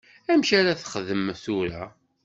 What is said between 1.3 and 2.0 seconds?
tura?